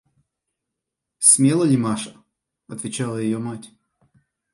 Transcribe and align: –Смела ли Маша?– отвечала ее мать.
–Смела 1.29 1.63
ли 1.63 1.77
Маша?– 1.77 2.15
отвечала 2.67 3.19
ее 3.19 3.37
мать. 3.37 3.69